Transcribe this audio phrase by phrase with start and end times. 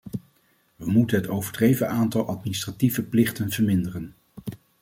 [0.75, 4.15] We moeten het overdreven aantal administratieve plichten verminderen.